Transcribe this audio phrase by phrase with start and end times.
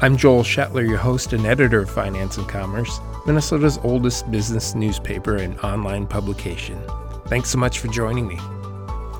[0.00, 5.36] I'm Joel Shetler, your host and editor of Finance and Commerce, Minnesota's oldest business newspaper
[5.36, 6.80] and online publication.
[7.28, 8.38] Thanks so much for joining me.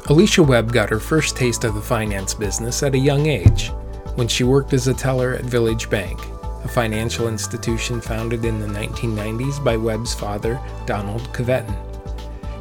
[0.06, 3.70] Alicia Webb got her first taste of the finance business at a young age
[4.16, 6.20] when she worked as a teller at Village Bank
[6.64, 11.76] a financial institution founded in the 1990s by Webb's father, Donald Kveton.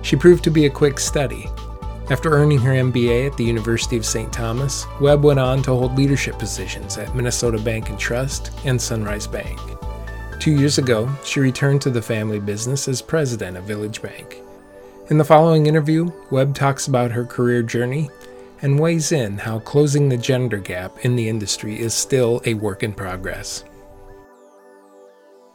[0.04, 1.48] She proved to be a quick study.
[2.10, 4.32] After earning her MBA at the University of St.
[4.32, 9.26] Thomas, Webb went on to hold leadership positions at Minnesota Bank and Trust and Sunrise
[9.26, 9.58] Bank.
[10.38, 14.42] Two years ago, she returned to the family business as president of Village Bank.
[15.10, 18.10] In the following interview, Webb talks about her career journey
[18.62, 22.84] and weighs in how closing the gender gap in the industry is still a work
[22.84, 23.64] in progress.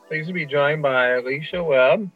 [0.07, 2.11] Pleased to be joined by Alicia Webb,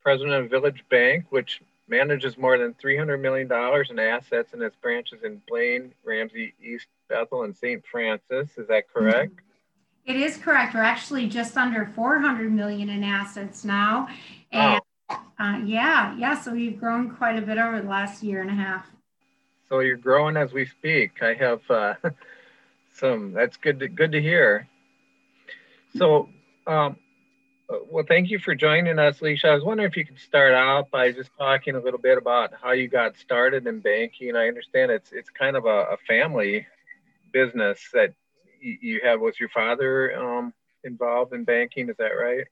[0.00, 1.60] president of Village Bank, which
[1.92, 3.52] manages more than $300 million
[3.90, 7.84] in assets in its branches in Blaine, Ramsey, East Bethel, and St.
[7.86, 8.48] Francis.
[8.56, 9.40] Is that correct?
[10.06, 10.74] It is correct.
[10.74, 14.08] We're actually just under 400 million in assets now.
[14.50, 18.50] And uh, yeah, yeah, so we've grown quite a bit over the last year and
[18.50, 18.86] a half.
[19.68, 21.22] So you're growing as we speak.
[21.22, 21.94] I have uh,
[22.94, 24.66] some, that's good to, good to hear.
[25.96, 26.30] So
[26.66, 26.96] um,
[27.68, 29.46] well, thank you for joining us, Leisha.
[29.46, 32.52] I was wondering if you could start out by just talking a little bit about
[32.60, 34.36] how you got started in banking.
[34.36, 36.66] I understand it's it's kind of a, a family
[37.32, 38.14] business that
[38.60, 39.20] you have.
[39.20, 40.52] Was your father um,
[40.84, 41.88] involved in banking?
[41.88, 42.44] Is that right?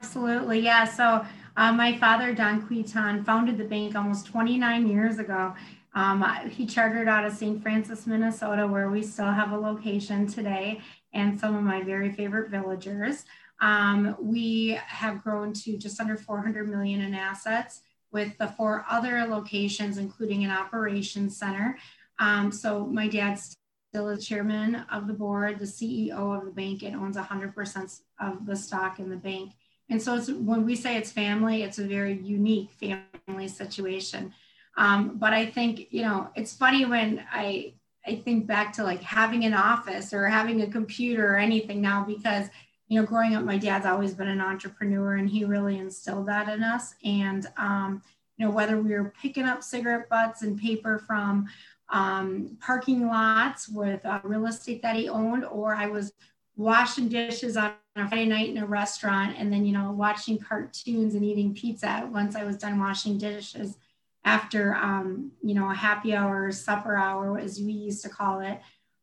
[0.00, 0.84] Absolutely, yeah.
[0.84, 1.24] So
[1.56, 5.54] uh, my father, Don Kveton, founded the bank almost 29 years ago.
[5.94, 7.62] Um, he chartered out of St.
[7.62, 10.80] Francis, Minnesota, where we still have a location today
[11.12, 13.24] and some of my very favorite villagers.
[13.60, 17.82] Um, we have grown to just under 400 million in assets
[18.12, 21.78] with the four other locations, including an operations center.
[22.18, 23.56] Um, so my dad's
[23.90, 28.46] still the chairman of the board, the CEO of the bank, and owns 100% of
[28.46, 29.52] the stock in the bank.
[29.90, 34.32] And so it's, when we say it's family, it's a very unique family situation.
[34.76, 37.74] Um, but I think, you know, it's funny when I
[38.06, 42.04] I think back to like having an office or having a computer or anything now
[42.04, 42.48] because
[42.94, 46.48] you know growing up my dad's always been an entrepreneur and he really instilled that
[46.48, 46.94] in us.
[47.04, 48.00] And um,
[48.36, 51.48] you know whether we were picking up cigarette butts and paper from
[51.88, 56.12] um, parking lots with uh, real estate that he owned or i was
[56.56, 61.14] washing dishes on a friday night in a restaurant and then you know watching cartoons
[61.14, 63.76] and eating pizza once i was done washing dishes
[64.24, 68.60] after um, you know a happy hour supper hour as we used to call it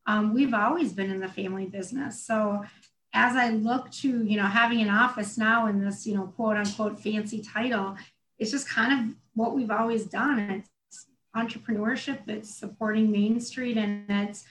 [0.07, 2.25] um, we've always been in the family business.
[2.25, 2.65] So
[3.13, 6.57] as i look to you know having an office now in this you know quote
[6.57, 7.95] unquote fancy title
[8.39, 14.05] it's just kind of what we've always done it's entrepreneurship it's supporting main street and
[14.09, 14.45] it's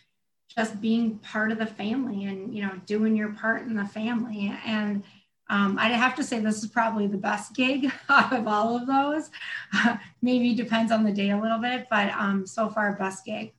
[0.49, 4.53] just being part of the family and you know doing your part in the family
[4.65, 5.03] and
[5.51, 8.87] um, I'd have to say this is probably the best gig out of all of
[8.87, 9.31] those.
[9.75, 13.53] Uh, maybe depends on the day a little bit, but um, so far, best gig.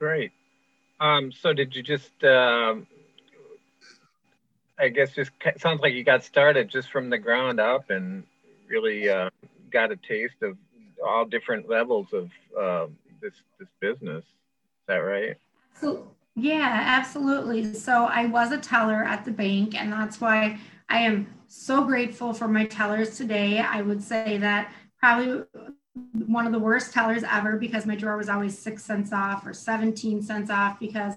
[0.00, 0.32] Great.
[0.98, 2.86] Um, so did you just, um,
[4.78, 8.24] I guess, just sounds like you got started just from the ground up and
[8.68, 9.30] really uh,
[9.70, 10.56] got a taste of
[11.04, 12.86] all different levels of uh,
[13.20, 14.24] this this business.
[14.24, 15.36] Is that right?
[15.80, 17.74] So, yeah, absolutely.
[17.74, 22.32] So I was a teller at the bank, and that's why I am so grateful
[22.32, 23.60] for my tellers today.
[23.60, 25.44] I would say that probably
[26.26, 29.54] one of the worst tellers ever because my drawer was always six cents off or
[29.54, 31.14] 17 cents off because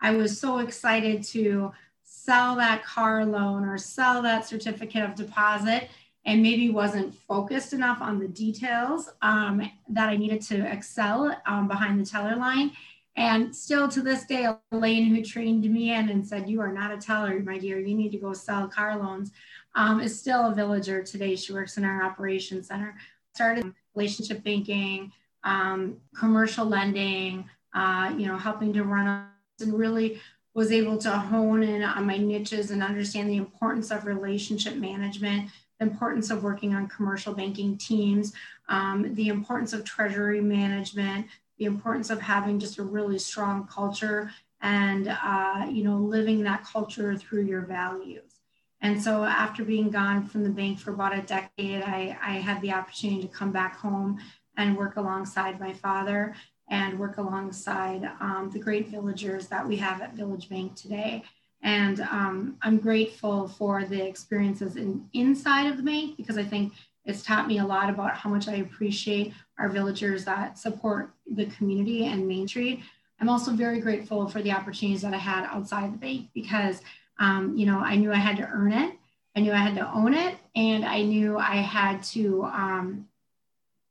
[0.00, 1.72] I was so excited to
[2.06, 5.90] sell that car loan or sell that certificate of deposit
[6.24, 11.68] and maybe wasn't focused enough on the details um, that I needed to excel um,
[11.68, 12.72] behind the teller line.
[13.16, 16.92] And still to this day, Elaine, who trained me in and said, You are not
[16.92, 19.32] a teller, my dear, you need to go sell car loans,
[19.74, 21.34] um, is still a villager today.
[21.34, 22.94] She works in our operations center.
[23.34, 25.12] Started relationship banking,
[25.44, 29.26] um, commercial lending, uh, you know, helping to run
[29.60, 30.20] and really
[30.56, 35.50] was able to hone in on my niches and understand the importance of relationship management,
[35.78, 38.32] the importance of working on commercial banking teams,
[38.70, 41.26] um, the importance of treasury management,
[41.58, 44.30] the importance of having just a really strong culture
[44.62, 48.40] and uh, you know living that culture through your values.
[48.80, 52.62] And so after being gone from the bank for about a decade i, I had
[52.62, 54.18] the opportunity to come back home
[54.56, 56.34] and work alongside my father
[56.68, 61.22] and work alongside um, the great villagers that we have at village bank today
[61.62, 66.72] and um, i'm grateful for the experiences in, inside of the bank because i think
[67.04, 71.46] it's taught me a lot about how much i appreciate our villagers that support the
[71.46, 72.80] community and main street
[73.20, 76.82] I'm also very grateful for the opportunities that I had outside the bank because,
[77.18, 78.94] um, you know, I knew I had to earn it.
[79.34, 80.36] I knew I had to own it.
[80.54, 83.08] And I knew I had to, um,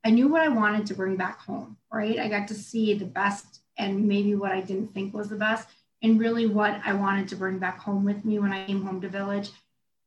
[0.06, 2.18] I knew what I wanted to bring back home, right?
[2.20, 5.68] I got to see the best and maybe what I didn't think was the best
[6.00, 9.00] and really what I wanted to bring back home with me when I came home
[9.00, 9.50] to Village.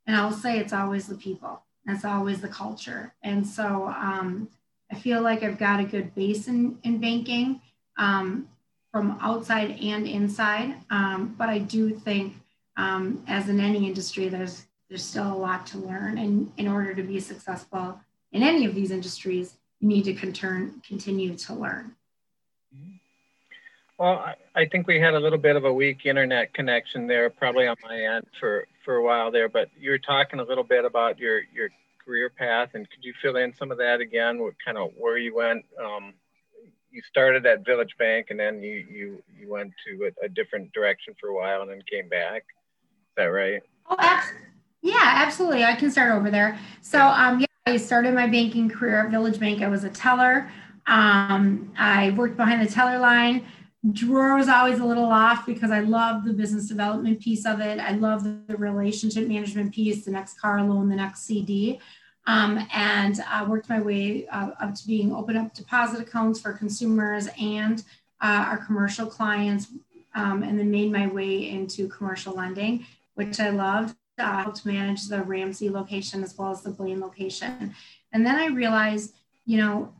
[0.06, 3.12] And I'll say it's always the people, it's always the culture.
[3.22, 4.48] And so um,
[4.90, 7.60] I feel like I've got a good base in, in banking.
[7.98, 8.48] Um,
[8.90, 10.74] from outside and inside.
[10.90, 12.34] Um, but I do think,
[12.76, 16.94] um, as in any industry, there's there's still a lot to learn, and in order
[16.94, 18.00] to be successful
[18.32, 21.96] in any of these industries, you need to con- continue to learn.
[23.98, 27.28] Well, I, I think we had a little bit of a weak internet connection there,
[27.28, 29.48] probably on my end for for a while there.
[29.48, 31.68] But you were talking a little bit about your your
[32.02, 34.38] career path, and could you fill in some of that again?
[34.38, 35.64] What kind of where you went?
[35.82, 36.14] Um,
[36.90, 40.72] you started at Village Bank and then you you you went to a, a different
[40.72, 42.42] direction for a while and then came back.
[42.42, 43.62] Is that right?
[43.88, 44.46] Oh, absolutely.
[44.82, 45.64] Yeah, absolutely.
[45.64, 46.58] I can start over there.
[46.80, 49.62] So, um, yeah, I started my banking career at Village Bank.
[49.62, 50.50] I was a teller.
[50.86, 53.46] Um, I worked behind the teller line.
[53.92, 57.78] Drawer was always a little off because I love the business development piece of it.
[57.78, 61.80] I love the relationship management piece, the next car loan, the next CD
[62.26, 66.52] um, and uh, worked my way uh, up to being open up deposit accounts for
[66.52, 67.82] consumers and
[68.20, 69.68] uh, our commercial clients,
[70.14, 73.96] um, and then made my way into commercial lending, which I loved.
[74.20, 77.74] Uh, helped manage the Ramsey location as well as the Blaine location.
[78.12, 79.14] And then I realized,
[79.46, 79.92] you know,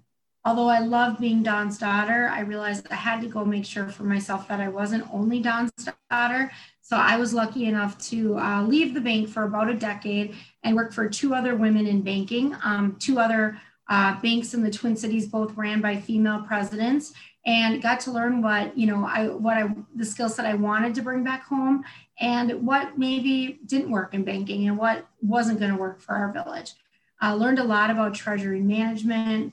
[0.45, 4.05] although I love being Don's daughter, I realized I had to go make sure for
[4.05, 5.73] myself that I wasn't only Don's
[6.11, 6.51] daughter.
[6.83, 10.35] So I was lucky enough to uh, leave the bank for about a decade
[10.65, 13.61] and work for two other women in banking, um, two other
[13.91, 17.13] uh, banks in the Twin Cities, both ran by female presidents,
[17.45, 20.95] and got to learn what you know I what I the skill set I wanted
[20.95, 21.85] to bring back home,
[22.21, 26.33] and what maybe didn't work in banking, and what wasn't going to work for our
[26.33, 26.73] village.
[27.21, 29.53] I learned a lot about treasury management,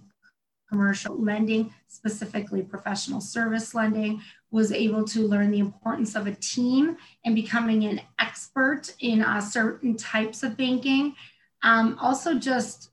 [0.70, 6.96] commercial lending, specifically professional service lending, was able to learn the importance of a team
[7.26, 11.16] and becoming an expert in uh, certain types of banking.
[11.64, 12.92] Um, also, just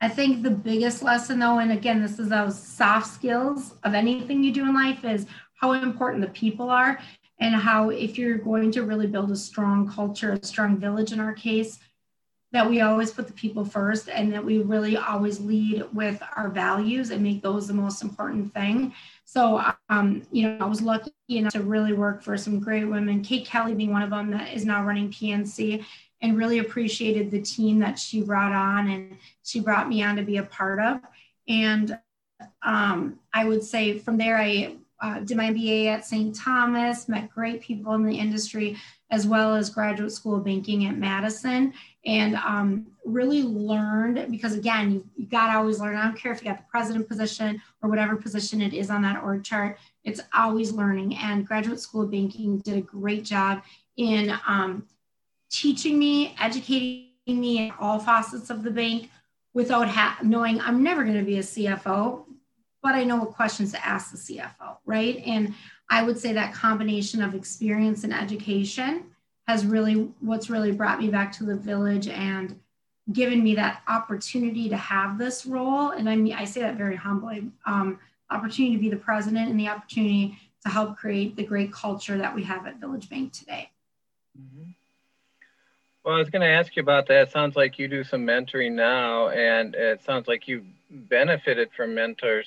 [0.00, 4.42] I think the biggest lesson, though, and again, this is those soft skills of anything
[4.42, 6.98] you do in life, is how important the people are
[7.40, 11.20] and how, if you're going to really build a strong culture, a strong village in
[11.20, 11.78] our case,
[12.52, 16.48] that we always put the people first and that we really always lead with our
[16.48, 18.94] values and make those the most important thing.
[19.24, 23.22] So, um, you know, I was lucky enough to really work for some great women,
[23.22, 25.84] Kate Kelly being one of them that is now running PNC
[26.22, 30.22] and really appreciated the team that she brought on and she brought me on to
[30.22, 31.00] be a part of.
[31.48, 31.98] And
[32.62, 36.34] um, I would say from there, I uh, did my MBA at St.
[36.34, 38.76] Thomas, met great people in the industry,
[39.10, 41.72] as well as graduate school banking at Madison,
[42.04, 45.96] and um, really learned because again, you, you got to always learn.
[45.96, 49.02] I don't care if you got the president position or whatever position it is on
[49.02, 51.16] that org chart, it's always learning.
[51.16, 53.62] And graduate school banking did a great job
[53.96, 54.86] in um,
[55.50, 59.10] teaching me, educating me in all facets of the bank
[59.54, 62.26] without ha- knowing I'm never going to be a CFO
[62.86, 65.20] but I know what questions to ask the CFO, right?
[65.26, 65.52] And
[65.90, 69.06] I would say that combination of experience and education
[69.48, 72.60] has really what's really brought me back to the village and
[73.12, 75.90] given me that opportunity to have this role.
[75.90, 77.98] And I mean, I say that very humbly, um,
[78.30, 82.32] opportunity to be the president and the opportunity to help create the great culture that
[82.32, 83.70] we have at Village Bank today.
[84.40, 84.70] Mm-hmm.
[86.06, 87.22] Well, I was going to ask you about that.
[87.22, 91.96] It sounds like you do some mentoring now, and it sounds like you benefited from
[91.96, 92.46] mentors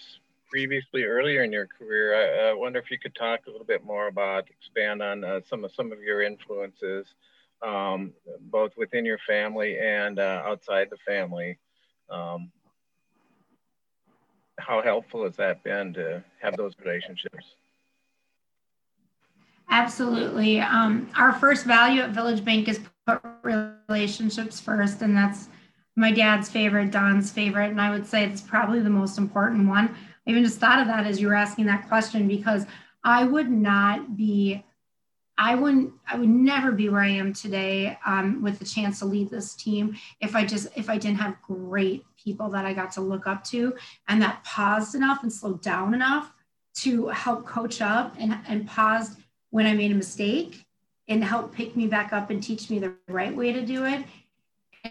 [0.49, 2.15] previously earlier in your career.
[2.15, 5.41] I, I, wonder if you could talk a little bit more about, expand on uh,
[5.45, 7.05] some of some of your influences,
[7.61, 8.13] um,
[8.49, 11.59] both within your family and uh, outside the family.
[12.09, 12.53] Um,
[14.57, 17.55] how helpful has that been to have those relationships?
[19.69, 20.59] Absolutely.
[20.59, 25.49] Um, our first value at Village Bank is put relationships first, and that's
[25.95, 29.95] my dad's favorite, Don's favorite, and I would say it's probably the most important one.
[30.27, 32.65] I even just thought of that as you were asking that question because
[33.03, 34.63] I would not be
[35.41, 39.05] I wouldn't, I would never be where I am today um, with the chance to
[39.05, 42.91] lead this team if I just, if I didn't have great people that I got
[42.93, 43.73] to look up to
[44.09, 46.33] and that paused enough and slowed down enough
[46.79, 49.17] to help coach up and, and paused
[49.51, 50.65] when I made a mistake
[51.07, 54.05] and help pick me back up and teach me the right way to do it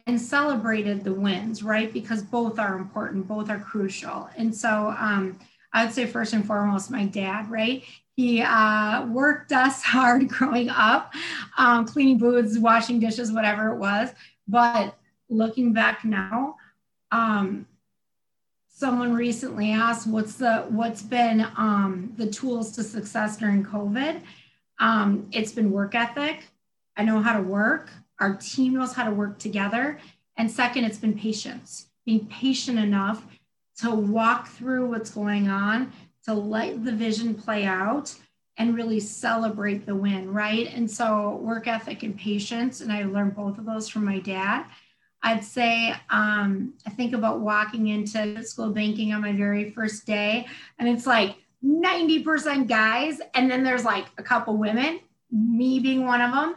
[0.07, 1.93] and celebrated the wins, right?
[1.93, 4.29] Because both are important, both are crucial.
[4.37, 5.39] And so um,
[5.73, 7.85] I would say first and foremost, my dad, right?
[8.17, 11.15] He uh, worked us hard growing up,
[11.57, 14.11] um, cleaning booths, washing dishes, whatever it was.
[14.47, 14.97] But
[15.29, 16.57] looking back now,
[17.13, 17.67] um,
[18.69, 24.23] someone recently asked, "What's the what's been um, the tools to success during COVID?"
[24.79, 26.45] Um, it's been work ethic.
[26.97, 27.91] I know how to work.
[28.21, 29.99] Our team knows how to work together.
[30.37, 33.27] And second, it's been patience, being patient enough
[33.81, 35.93] to walk through what's going on,
[36.25, 38.15] to let the vision play out
[38.57, 40.73] and really celebrate the win, right?
[40.75, 44.67] And so work ethic and patience, and I learned both of those from my dad.
[45.23, 50.47] I'd say um, I think about walking into school banking on my very first day,
[50.79, 55.01] and it's like 90% guys, and then there's like a couple women,
[55.31, 56.57] me being one of them.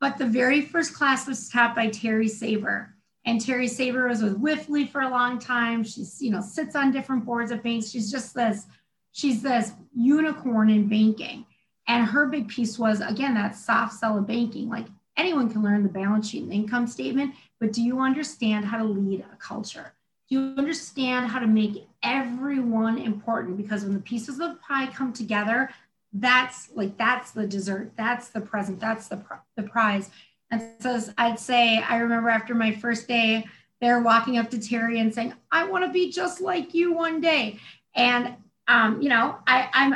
[0.00, 2.94] But the very first class was taught by Terry Saber.
[3.24, 5.82] And Terry Saber was with Wipfli for a long time.
[5.82, 7.90] She's, you know, sits on different boards of banks.
[7.90, 8.66] She's just this,
[9.12, 11.46] she's this unicorn in banking.
[11.88, 14.68] And her big piece was, again, that soft sell of banking.
[14.68, 14.86] Like
[15.16, 18.84] anyone can learn the balance sheet and income statement, but do you understand how to
[18.84, 19.94] lead a culture?
[20.28, 23.56] Do you understand how to make everyone important?
[23.56, 25.70] Because when the pieces of the pie come together,
[26.12, 29.20] that's like that's the dessert, that's the present, that's the
[29.56, 30.10] the prize.
[30.50, 33.44] And so I'd say, I remember after my first day,
[33.80, 37.20] they're walking up to Terry and saying, I want to be just like you one
[37.20, 37.58] day.
[37.94, 38.34] And,
[38.68, 39.94] um, you know, I, I'm,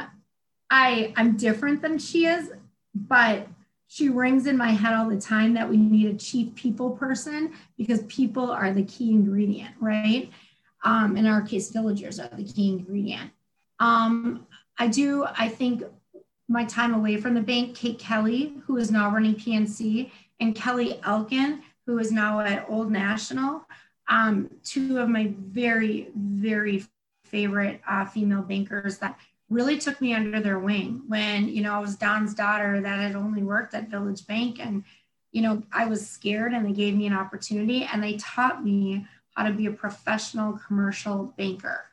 [0.69, 2.50] I, I'm different than she is,
[2.95, 3.47] but
[3.87, 7.53] she rings in my head all the time that we need a chief people person
[7.77, 10.31] because people are the key ingredient, right?
[10.85, 13.30] Um, in our case, villagers are the key ingredient.
[13.80, 14.47] Um,
[14.78, 15.82] I do, I think
[16.49, 21.00] my time away from the bank, Kate Kelly, who is now running PNC, and Kelly
[21.04, 23.66] Elkin, who is now at Old National.
[24.08, 26.85] Um, two of my very, very
[27.25, 29.18] favorite uh, female bankers that
[29.50, 33.16] really took me under their wing when, you know, I was Don's daughter that had
[33.16, 34.58] only worked at Village Bank.
[34.61, 34.85] And,
[35.32, 39.06] you know, I was scared and they gave me an opportunity and they taught me
[39.38, 41.85] how to be a professional commercial banker.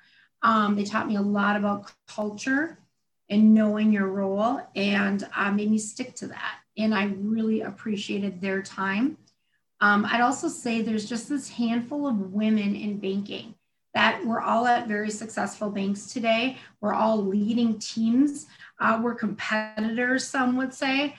[0.41, 2.77] Um, they taught me a lot about culture
[3.29, 8.41] and knowing your role and uh, made me stick to that and I really appreciated
[8.41, 9.17] their time.
[9.81, 13.55] Um, I'd also say there's just this handful of women in banking
[13.93, 16.57] that we're all at very successful banks today.
[16.81, 18.47] We're all leading teams.
[18.79, 21.15] Uh, we're competitors, some would say.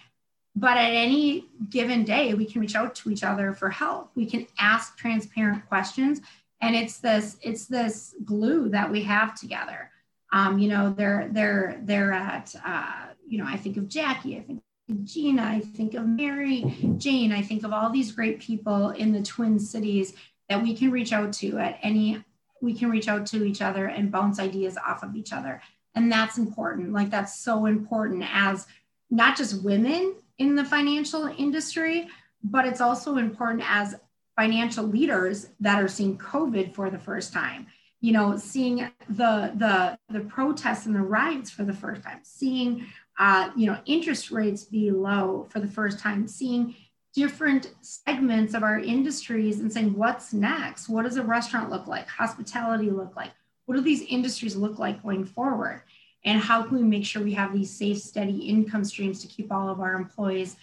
[0.59, 4.11] But at any given day, we can reach out to each other for help.
[4.15, 6.23] We can ask transparent questions.
[6.63, 9.91] And it's this, it's this glue that we have together.
[10.33, 14.41] Um, you know, they're they're they're at uh, you know, I think of Jackie, I
[14.41, 18.91] think of Gina, I think of Mary Jane, I think of all these great people
[18.91, 20.15] in the Twin Cities
[20.49, 22.23] that we can reach out to at any,
[22.61, 25.61] we can reach out to each other and bounce ideas off of each other.
[25.95, 26.93] And that's important.
[26.93, 28.67] Like, that's so important as
[29.11, 32.09] not just women in the financial industry,
[32.43, 33.97] but it's also important as
[34.37, 37.67] financial leaders that are seeing COVID for the first time
[38.03, 42.87] you know seeing the the the protests and the riots for the first time seeing
[43.19, 46.75] uh, you know, interest rates be low for the first time, seeing
[47.15, 50.89] different segments of our industries and saying, what's next?
[50.89, 52.07] What does a restaurant look like?
[52.09, 53.31] Hospitality look like?
[53.65, 55.83] What do these industries look like going forward?
[56.27, 59.51] And how can we make sure we have these safe, steady income streams to keep
[59.51, 60.57] all of our employees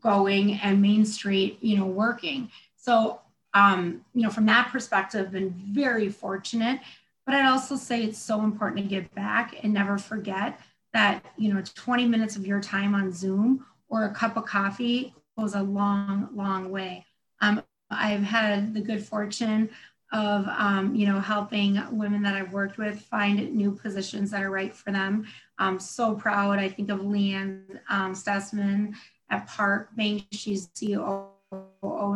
[0.00, 2.50] going and Main Street, you know, working?
[2.76, 3.20] So,
[3.54, 6.80] um, you know, from that perspective, been very fortunate.
[7.24, 10.58] But I'd also say it's so important to give back and never forget
[10.92, 15.14] that you know 20 minutes of your time on zoom or a cup of coffee
[15.38, 17.04] goes a long long way
[17.40, 19.68] um, i've had the good fortune
[20.12, 24.50] of um, you know helping women that i've worked with find new positions that are
[24.50, 25.26] right for them.
[25.58, 26.58] I'm so proud.
[26.58, 28.94] I think of leanne um, Stessman
[29.30, 30.24] at park bank.
[30.32, 31.28] She's ceo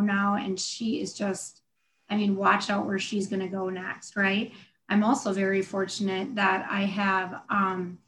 [0.03, 1.61] now and she is just
[2.09, 4.51] i mean watch out where she's going to go next right?
[4.89, 7.99] I'm also very fortunate that i have um,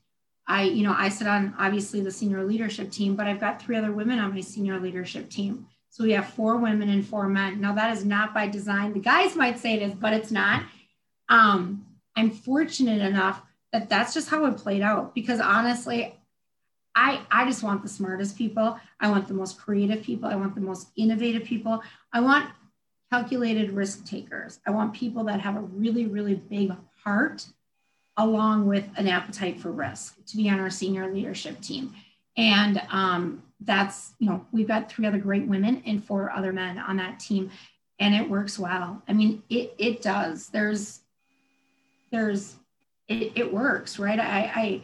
[0.50, 3.78] I, you know, I sit on obviously the senior leadership team, but I've got three
[3.78, 5.68] other women on my senior leadership team.
[5.90, 7.60] So we have four women and four men.
[7.60, 8.94] Now that is not by design.
[8.94, 10.64] The guys might say it is, but it's not.
[11.30, 13.42] Um, I'm fortunate enough
[13.72, 16.16] that that's just how it played out because honestly,
[16.96, 18.80] I, I just want the smartest people.
[19.00, 20.30] I want the most creative people.
[20.30, 21.82] I want the most innovative people.
[22.12, 22.50] I want
[23.12, 24.60] calculated risk takers.
[24.66, 26.72] I want people that have a really, really big
[27.04, 27.46] heart
[28.18, 31.94] along with an appetite for risk to be on our senior leadership team.
[32.36, 36.78] And um, that's, you know, we've got three other great women and four other men
[36.78, 37.52] on that team.
[38.00, 39.02] And it works well.
[39.08, 40.48] I mean, it, it does.
[40.48, 41.02] There's,
[42.12, 42.56] there's,
[43.08, 44.20] it, it works, right?
[44.20, 44.82] I, I,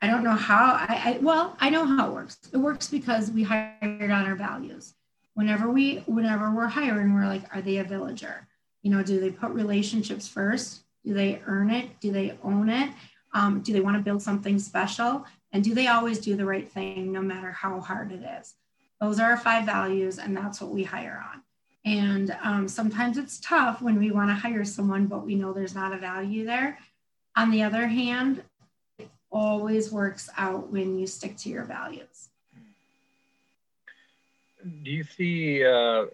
[0.00, 2.38] I don't know how I, I, well, I know how it works.
[2.52, 4.94] It works because we hired on our values.
[5.34, 8.46] Whenever we whenever we're hiring, we're like, are they a villager?
[8.82, 10.82] You know, do they put relationships first?
[11.04, 12.00] Do they earn it?
[12.00, 12.90] Do they own it?
[13.34, 15.24] Um, do they want to build something special?
[15.52, 18.54] And do they always do the right thing no matter how hard it is?
[19.00, 21.42] Those are our five values, and that's what we hire on.
[21.84, 25.74] And um, sometimes it's tough when we want to hire someone, but we know there's
[25.74, 26.78] not a value there.
[27.36, 28.42] On the other hand,
[28.98, 32.28] it always works out when you stick to your values.
[34.82, 36.06] Do you see, uh,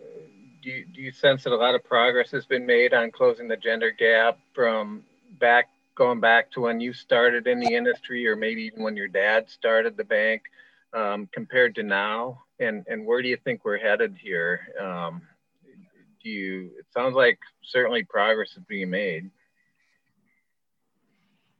[0.62, 3.48] do, you, do you sense that a lot of progress has been made on closing
[3.48, 5.02] the gender gap from
[5.40, 9.08] back, going back to when you started in the industry or maybe even when your
[9.08, 10.42] dad started the bank
[10.92, 12.42] um, compared to now?
[12.60, 14.60] And, and where do you think we're headed here?
[14.80, 15.22] Um,
[16.22, 19.30] do you, it sounds like certainly progress is being made.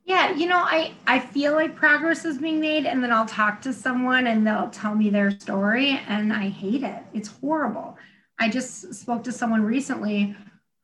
[0.07, 3.63] Yeah, you know, I I feel like progress is being made, and then I'll talk
[3.63, 7.03] to someone and they'll tell me their story, and I hate it.
[7.15, 7.97] It's horrible.
[8.39, 10.37] I just spoke to someone recently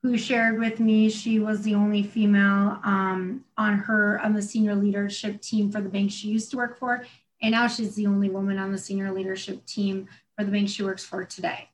[0.02, 4.75] who shared with me she was the only female um, on her on the senior
[4.75, 7.04] leadership team for the bank she used to work for,
[7.42, 10.83] and now she's the only woman on the senior leadership team for the bank she
[10.83, 11.69] works for today.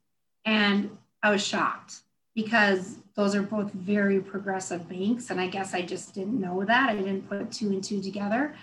[0.44, 2.02] And I was shocked
[2.34, 5.30] because those are both very progressive banks.
[5.30, 6.90] And I guess I just didn't know that.
[6.90, 8.54] I didn't put two and two together.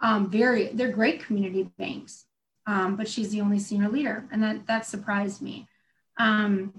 [0.00, 2.26] Um, very, they're great community banks,
[2.66, 4.24] um, but she's the only senior leader.
[4.32, 5.68] And that, that surprised me.
[6.18, 6.72] Um,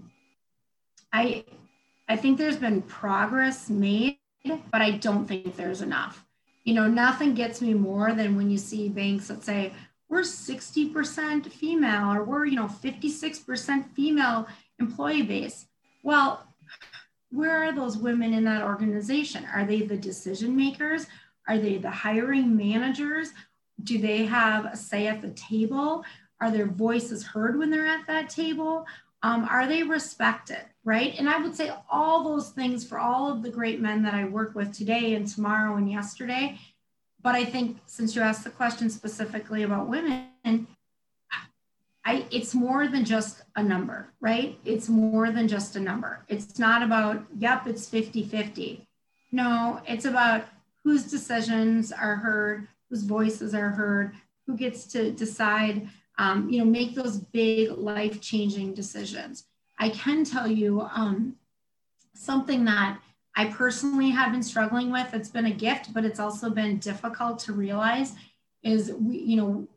[1.14, 1.46] I,
[2.12, 6.26] I think there's been progress made, but I don't think there's enough.
[6.64, 9.74] You know, nothing gets me more than when you see banks that say,
[10.10, 14.48] we're 60% female or we're, you know, 56% female
[14.80, 15.68] employee base
[16.04, 16.48] well,
[17.32, 19.46] where are those women in that organization?
[19.54, 21.06] Are they the decision makers?
[21.48, 23.32] Are they the hiring managers?
[23.84, 26.04] Do they have a say at the table?
[26.40, 28.86] Are their voices heard when they're at that table?
[29.24, 30.64] Um, are they respected?
[30.84, 31.14] Right.
[31.18, 34.26] And I would say all those things for all of the great men that I
[34.26, 36.60] work with today and tomorrow and yesterday.
[37.22, 40.66] But I think since you asked the question specifically about women,
[42.04, 44.58] I, it's more than just a number, right?
[44.66, 46.26] It's more than just a number.
[46.28, 48.88] It's not about, yep, it's 50 50.
[49.32, 50.46] No, it's about
[50.84, 54.16] whose decisions are heard, whose voices are heard,
[54.48, 55.88] who gets to decide,
[56.22, 59.46] um, you know, make those big life changing decisions.
[59.80, 61.36] I can tell you um,
[62.14, 63.00] something that
[63.36, 65.16] I personally have been struggling with.
[65.16, 68.14] It's been a gift, but it's also been difficult to realize
[68.62, 69.68] is we, you know,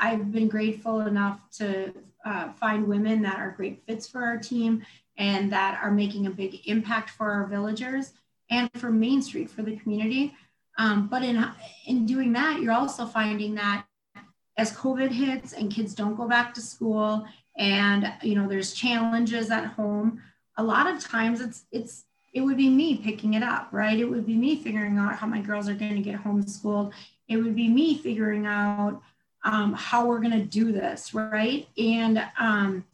[0.00, 1.92] I've been grateful enough to
[2.24, 4.84] uh, find women that are great fits for our team
[5.16, 8.12] and that are making a big impact for our villagers
[8.48, 10.36] and for Main Street for the community.
[10.78, 11.44] Um, but in
[11.86, 13.86] in doing that, you're also finding that
[14.60, 17.24] as COVID hits and kids don't go back to school,
[17.56, 20.22] and you know there's challenges at home.
[20.58, 23.98] A lot of times it's it's it would be me picking it up, right?
[23.98, 26.92] It would be me figuring out how my girls are going to get homeschooled.
[27.26, 29.00] It would be me figuring out
[29.44, 31.66] um, how we're going to do this, right?
[31.78, 32.84] And um,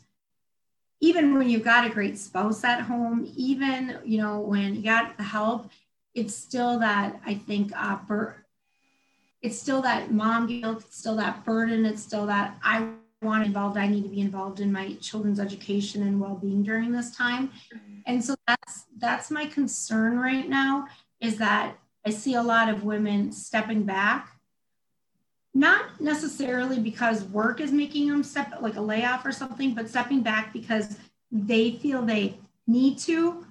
[1.00, 5.16] even when you've got a great spouse at home, even you know when you got
[5.16, 5.68] the help,
[6.14, 7.96] it's still that I think uh,
[9.42, 12.88] it's still that mom guilt, it's still that burden, it's still that I
[13.22, 17.14] want involved, I need to be involved in my children's education and well-being during this
[17.14, 17.48] time.
[17.48, 17.98] Mm-hmm.
[18.06, 20.86] And so that's that's my concern right now
[21.20, 24.36] is that I see a lot of women stepping back
[25.56, 30.20] not necessarily because work is making them step like a layoff or something, but stepping
[30.20, 30.98] back because
[31.32, 33.46] they feel they need to,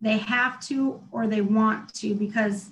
[0.00, 2.70] they have to, or they want to because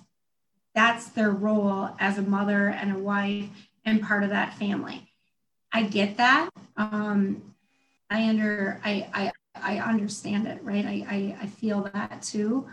[0.79, 3.49] that's their role as a mother and a wife
[3.85, 5.11] and part of that family.
[5.73, 6.51] I get that.
[6.77, 7.43] Um,
[8.09, 10.87] I under I, I I understand it, right?
[10.87, 12.69] I, I, I feel that too.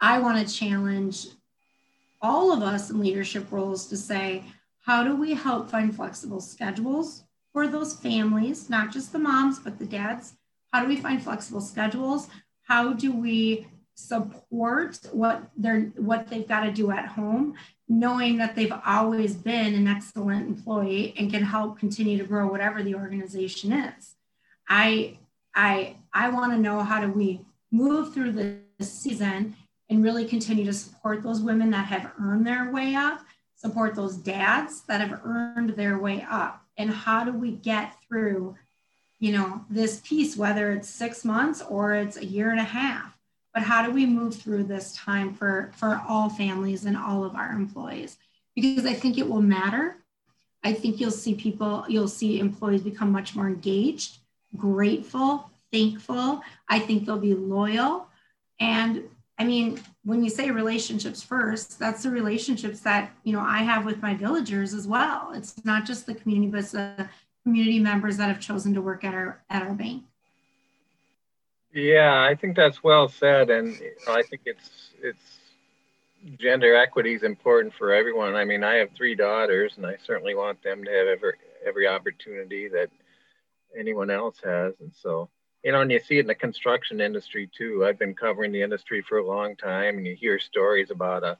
[0.00, 1.26] I want to challenge
[2.22, 4.44] all of us in leadership roles to say,
[4.86, 9.78] how do we help find flexible schedules for those families, not just the moms, but
[9.78, 10.32] the dads?
[10.72, 12.30] How do we find flexible schedules?
[12.62, 13.66] How do we
[14.08, 17.54] support what they're what they've got to do at home
[17.88, 22.82] knowing that they've always been an excellent employee and can help continue to grow whatever
[22.82, 24.14] the organization is.
[24.68, 25.18] I
[25.54, 29.54] i i want to know how do we move through the season
[29.90, 33.20] and really continue to support those women that have earned their way up
[33.62, 36.64] support those dads that have earned their way up.
[36.76, 38.56] And how do we get through
[39.20, 43.11] you know this piece whether it's six months or it's a year and a half
[43.54, 47.34] but how do we move through this time for for all families and all of
[47.34, 48.16] our employees?
[48.54, 49.96] Because i think it will matter.
[50.64, 54.18] I think you'll see people you'll see employees become much more engaged
[54.56, 56.42] grateful thankful.
[56.68, 58.08] I think they'll be loyal.
[58.60, 59.04] And
[59.38, 63.86] i mean when you say relationships first that's the relationships that you know i have
[63.86, 65.32] with my villagers as well.
[65.34, 67.08] It's not just the community but it's the
[67.44, 70.04] community members that have chosen to work at our at our bank.
[71.72, 73.74] Yeah, I think that's well said, and
[74.08, 75.40] I think it's it's
[76.38, 78.34] gender equity is important for everyone.
[78.34, 81.32] I mean, I have three daughters, and I certainly want them to have every
[81.66, 82.90] every opportunity that
[83.78, 85.30] anyone else has, and so
[85.64, 87.86] you know, and you see it in the construction industry too.
[87.86, 91.38] I've been covering the industry for a long time, and you hear stories about a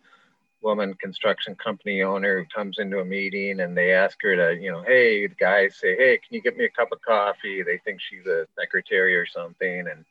[0.63, 4.71] woman construction company owner who comes into a meeting and they ask her to, you
[4.71, 7.63] know, hey, the guys say, hey, can you get me a cup of coffee?
[7.63, 9.81] They think she's a secretary or something.
[9.89, 10.05] And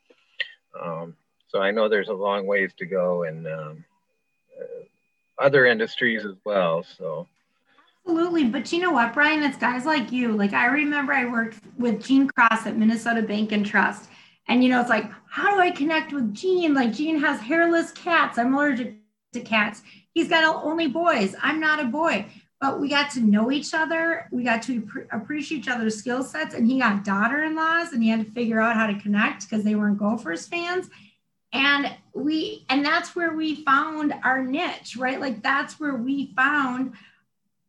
[0.79, 1.15] um,
[1.47, 3.83] so I know there's a long ways to go in um,
[4.59, 6.83] uh, other industries as well.
[6.97, 7.27] So.
[8.05, 8.45] Absolutely.
[8.45, 9.43] But you know what, Brian?
[9.43, 10.31] It's guys like you.
[10.33, 14.09] Like I remember I worked with Gene Cross at Minnesota Bank and Trust.
[14.47, 16.73] And you know, it's like, how do I connect with Gene?
[16.73, 18.37] Like Gene has hairless cats.
[18.37, 18.95] I'm allergic
[19.33, 19.81] to cats.
[20.13, 21.35] He's got only boys.
[21.41, 22.25] I'm not a boy.
[22.61, 24.27] But we got to know each other.
[24.31, 26.53] We got to appreciate each other's skill sets.
[26.53, 29.49] And he got daughter in laws and he had to figure out how to connect
[29.49, 30.87] because they weren't Gophers fans.
[31.51, 35.19] And we, and that's where we found our niche, right?
[35.19, 36.93] Like that's where we found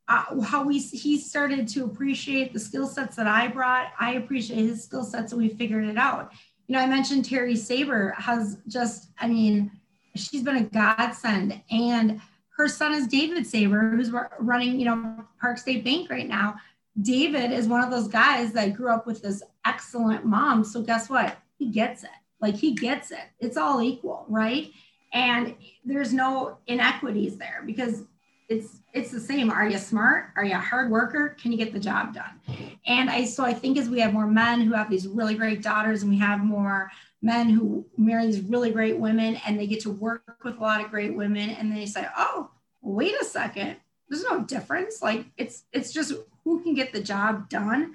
[0.09, 3.93] uh, how we he started to appreciate the skill sets that I brought.
[3.99, 6.33] I appreciate his skill sets, and we figured it out.
[6.67, 9.71] You know, I mentioned Terry Saber has just, I mean,
[10.17, 12.21] she's been a godsend, and
[12.57, 16.57] her son is David Saber, who's running, you know, Park State Bank right now.
[17.01, 20.62] David is one of those guys that grew up with this excellent mom.
[20.62, 21.38] So guess what?
[21.59, 22.11] He gets it.
[22.41, 23.25] Like he gets it.
[23.41, 24.71] It's all equal, right?
[25.15, 28.05] And there's no inequities there because
[28.49, 29.51] it's it's the same.
[29.51, 30.31] Are you smart?
[30.37, 31.31] Are you a hard worker?
[31.41, 32.41] Can you get the job done?
[32.87, 35.62] And I so I think as we have more men who have these really great
[35.62, 36.91] daughters and we have more
[37.23, 40.85] men who marry these really great women and they get to work with a lot
[40.85, 42.51] of great women and they say, oh,
[42.83, 43.77] wait a second,
[44.09, 45.01] there's no difference.
[45.01, 46.13] Like it's it's just
[46.45, 47.95] who can get the job done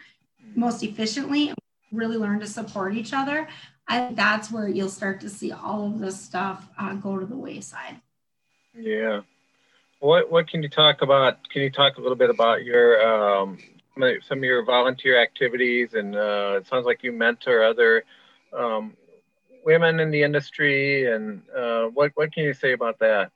[0.56, 1.58] most efficiently and
[1.92, 3.48] really learn to support each other.
[3.88, 7.38] I that's where you'll start to see all of this stuff uh, go to the
[7.38, 8.02] wayside.
[8.76, 9.22] Yeah.
[10.00, 11.50] What what can you talk about?
[11.50, 13.58] Can you talk a little bit about your um,
[14.28, 15.94] some of your volunteer activities?
[15.94, 18.04] And uh, it sounds like you mentor other
[18.54, 18.96] um,
[19.68, 23.32] women in the industry, and uh, what what can you say about that?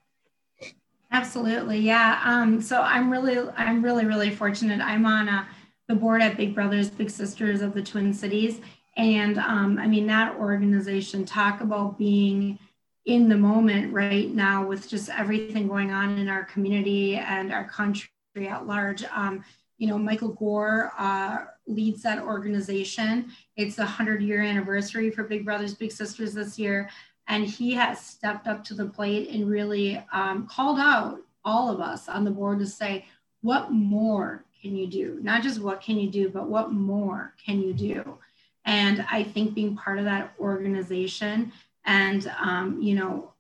[1.11, 2.21] Absolutely, yeah.
[2.23, 4.79] Um, so I'm really, I'm really, really fortunate.
[4.79, 5.45] I'm on a, uh,
[5.89, 8.61] the board at Big Brothers Big Sisters of the Twin Cities,
[8.95, 11.25] and um, I mean that organization.
[11.25, 12.57] Talk about being
[13.05, 17.67] in the moment right now with just everything going on in our community and our
[17.67, 18.09] country
[18.47, 19.03] at large.
[19.13, 19.43] Um,
[19.81, 23.31] you know, Michael Goar uh, leads that organization.
[23.55, 26.87] It's the 100 year anniversary for Big Brothers Big Sisters this year.
[27.27, 31.79] And he has stepped up to the plate and really um, called out all of
[31.79, 33.07] us on the board to say,
[33.41, 35.17] what more can you do?
[35.23, 38.19] Not just what can you do, but what more can you do?
[38.65, 41.51] And I think being part of that organization
[41.85, 43.31] and, um, you know,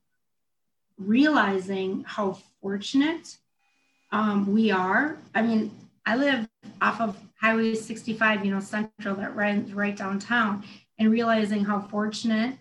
[0.97, 3.37] realizing how fortunate
[4.11, 5.19] um, we are.
[5.35, 5.71] I mean,
[6.05, 6.47] I live
[6.81, 10.63] off of Highway 65, you know, Central that runs right downtown,
[10.99, 12.57] and realizing how fortunate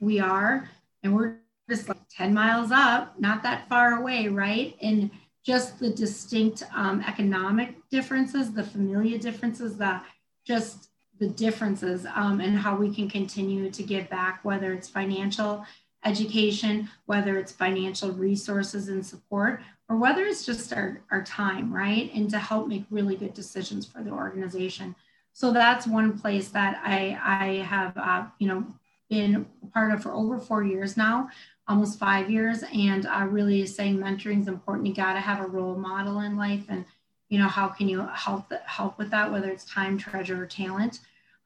[0.00, 0.68] we are.
[1.02, 4.76] And we're just like 10 miles up, not that far away, right?
[4.82, 5.10] And
[5.44, 10.00] just the distinct um, economic differences, the familiar differences, the
[10.46, 15.64] just the differences um, and how we can continue to give back, whether it's financial
[16.04, 22.10] education, whether it's financial resources and support, or whether it's just our, our time, right?
[22.14, 24.94] And to help make really good decisions for the organization.
[25.32, 28.64] So that's one place that I, I have, uh, you know,
[29.10, 31.28] been part of for over four years now,
[31.68, 34.86] almost five years, and uh, really saying mentoring is important.
[34.86, 36.84] You got to have a role model in life, and
[37.28, 41.00] you know how can you help help with that, whether it's time, treasure, or talent.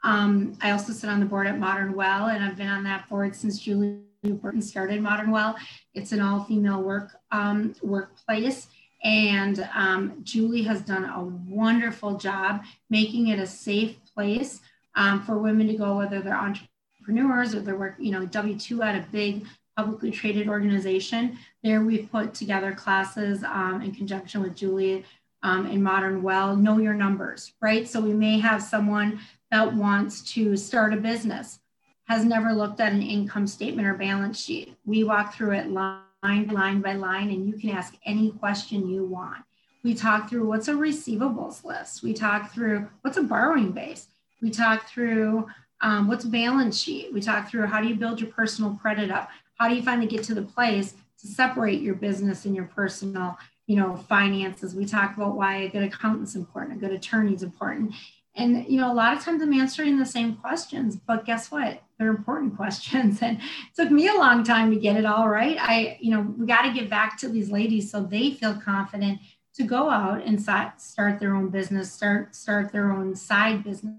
[0.05, 3.09] Um, I also sit on the board at Modern Well, and I've been on that
[3.09, 5.57] board since Julie Burton started Modern Well.
[5.95, 8.67] It's an all-female work um, workplace,
[9.05, 14.61] and um, Julie has done a wonderful job making it a safe place
[14.97, 18.83] um, for women to go, whether they're entrepreneurs or they're work, you know, W two
[18.83, 21.39] at a big publicly traded organization.
[21.63, 25.05] There, we've put together classes um, in conjunction with Julie
[25.45, 26.57] um, in Modern Well.
[26.57, 27.87] Know your numbers, right?
[27.87, 29.21] So we may have someone
[29.53, 31.61] that wants to start a business
[32.09, 34.75] has never looked at an income statement or balance sheet.
[34.87, 39.05] We walk through it line, line by line, and you can ask any question you
[39.05, 39.45] want.
[39.85, 42.03] We talk through what's a receivables list.
[42.03, 44.09] We talk through what's a borrowing base.
[44.41, 45.49] We talk through
[45.83, 47.13] um, what's a balance sheet.
[47.13, 49.29] We talk through how do you build your personal credit up?
[49.59, 53.39] How do you finally get to the place to separate your business and your personal,
[53.67, 54.75] you know, finances?
[54.75, 57.95] We talk about why a good accountant's important, a good attorney's important.
[58.39, 61.83] And you know, a lot of times I'm answering the same questions, but guess what?
[61.99, 63.21] They're important questions.
[63.21, 65.57] And it took me a long time to get it all right.
[65.61, 69.19] I, you know, we got to give back to these ladies so they feel confident
[69.55, 73.99] to go out and start their own business, start start their own side business.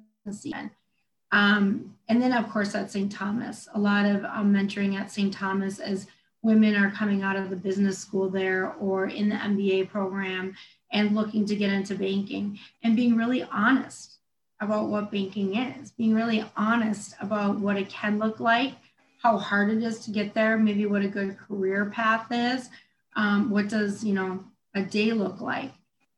[1.31, 3.11] Um, and then, of course, at St.
[3.11, 5.33] Thomas, a lot of um, mentoring at St.
[5.33, 6.07] Thomas as
[6.41, 10.55] women are coming out of the business school there or in the MBA program
[10.91, 14.18] and looking to get into banking and being really honest
[14.61, 18.73] about what banking is, being really honest about what it can look like,
[19.21, 22.69] how hard it is to get there, maybe what a good career path is,
[23.15, 24.43] um, what does you know
[24.75, 25.71] a day look like,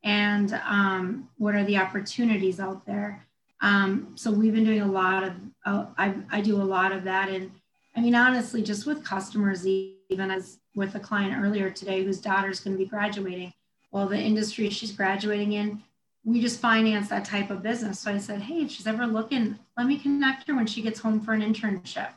[0.04, 3.26] and um, what are the opportunities out there.
[3.60, 5.32] Um, so we've been doing a lot of,
[5.64, 7.50] uh, I, I do a lot of that, and
[7.96, 12.60] I mean honestly, just with customers, even as with a client earlier today whose daughter's
[12.60, 13.52] going to be graduating.
[13.92, 15.82] Well, the industry she's graduating in
[16.24, 17.98] we just finance that type of business.
[17.98, 21.00] So I said, hey, if she's ever looking, let me connect her when she gets
[21.00, 22.10] home for an internship.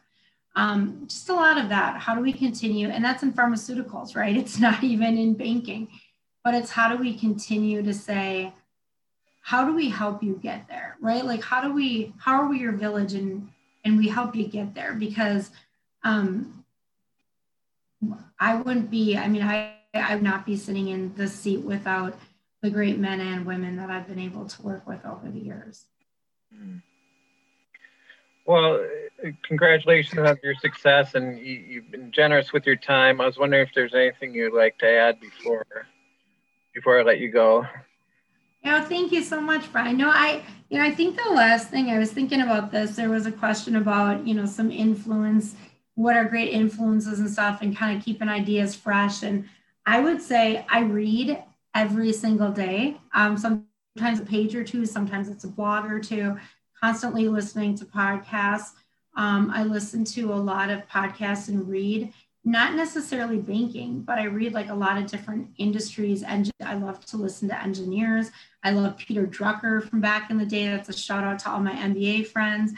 [0.56, 2.00] Um, just a lot of that.
[2.00, 2.90] How do we continue?
[2.90, 4.36] And that's in pharmaceuticals, right?
[4.38, 5.88] It's not even in banking,
[6.44, 8.54] but it's how do we continue to say,
[9.42, 11.26] how do we help you get there, right?
[11.26, 13.50] Like how do we, how are we your village and
[13.84, 14.94] and we help you get there?
[14.94, 15.52] Because
[16.04, 16.66] um,
[18.40, 19.18] I wouldn't be.
[19.18, 22.18] I mean, I I would not be sitting in the seat without
[22.66, 25.86] the great men and women that I've been able to work with over the years.
[28.48, 28.84] Well,
[29.44, 33.22] congratulations on your success, and you, have been generous with your time.
[33.22, 35.66] I was wondering if there's anything you'd like to add before
[36.74, 37.66] before I let you go.
[38.64, 39.96] Yeah, thank you so much, Brian.
[39.96, 43.10] No, I, you know, I think the last thing I was thinking about this, there
[43.10, 45.56] was a question about, you know, some influence,
[45.94, 49.22] what are great influences and stuff, and kind of keeping ideas fresh.
[49.22, 49.48] And
[49.86, 51.44] I would say I read
[51.76, 52.98] every single day.
[53.14, 56.38] Um, sometimes a page or two, sometimes it's a blog or two,
[56.82, 58.72] constantly listening to podcasts.
[59.16, 62.12] Um, I listen to a lot of podcasts and read,
[62.44, 66.24] not necessarily banking, but I read like a lot of different industries.
[66.24, 68.32] And I love to listen to engineers.
[68.64, 70.68] I love Peter Drucker from back in the day.
[70.68, 72.74] That's a shout out to all my MBA friends.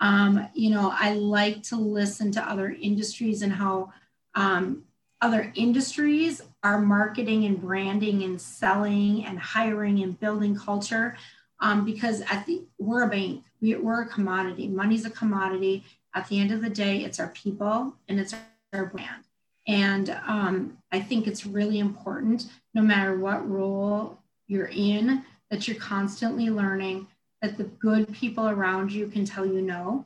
[0.00, 3.92] Um, you know, I like to listen to other industries and how
[4.34, 4.84] um,
[5.22, 11.16] other industries are marketing and branding and selling and hiring and building culture
[11.60, 13.44] um, because at the we're a bank.
[13.60, 14.66] We, we're a commodity.
[14.66, 15.84] Money's a commodity.
[16.14, 18.34] At the end of the day it's our people and it's
[18.74, 19.24] our brand.
[19.66, 25.76] And um, i think it's really important no matter what role you're in that you're
[25.76, 27.06] constantly learning
[27.40, 30.04] that the good people around you can tell you no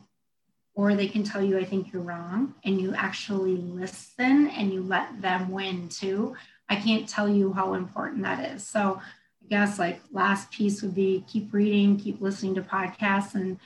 [0.76, 4.82] or they can tell you, I think you're wrong, and you actually listen and you
[4.82, 6.36] let them win too.
[6.68, 8.64] I can't tell you how important that is.
[8.64, 13.58] So, I guess like last piece would be keep reading, keep listening to podcasts, and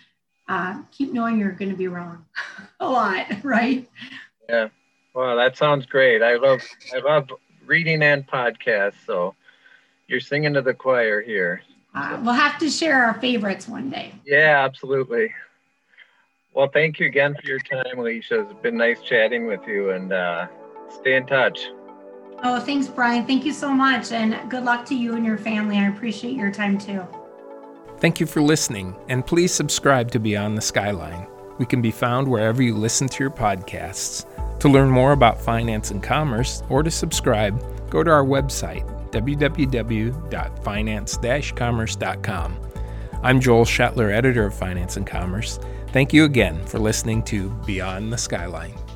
[0.49, 2.25] uh, keep knowing you're going to be wrong
[2.81, 3.89] a lot, right?
[4.49, 4.69] Yeah.
[5.13, 6.23] Well, that sounds great.
[6.23, 6.61] I love
[6.95, 7.29] I love
[7.67, 9.05] reading and podcasts.
[9.05, 9.35] So
[10.07, 11.63] you're singing to the choir here.
[11.93, 14.13] Uh, we'll have to share our favorites one day.
[14.25, 15.33] Yeah, absolutely.
[16.53, 18.41] Well, thank you again for your time, Alicia.
[18.41, 20.49] It's been nice chatting with you and uh,
[20.89, 21.69] stay in touch.
[22.43, 23.25] Oh, thanks, Brian.
[23.27, 24.11] Thank you so much.
[24.13, 25.77] And good luck to you and your family.
[25.77, 27.07] I appreciate your time too.
[27.99, 28.97] Thank you for listening.
[29.09, 31.29] And please subscribe to Beyond the Skyline.
[31.59, 34.27] We can be found wherever you listen to your podcasts.
[34.61, 39.93] To learn more about finance and commerce or to subscribe, go to our website, www.finance
[41.53, 42.61] commerce.com.
[43.23, 45.61] I'm Joel Shetler, editor of Finance and Commerce.
[45.93, 48.90] Thank you again for listening to Beyond the Skyline.